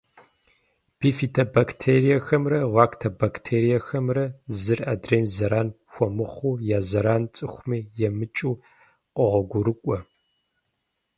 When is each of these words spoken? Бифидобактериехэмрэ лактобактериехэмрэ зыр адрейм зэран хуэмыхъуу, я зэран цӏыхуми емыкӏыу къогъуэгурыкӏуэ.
Бифидобактериехэмрэ 0.99 2.59
лактобактериехэмрэ 2.75 4.25
зыр 4.61 4.79
адрейм 4.93 5.25
зэран 5.35 5.69
хуэмыхъуу, 5.91 6.55
я 6.77 6.79
зэран 6.89 7.23
цӏыхуми 7.35 7.79
емыкӏыу 8.07 8.61
къогъуэгурыкӏуэ. 9.15 9.97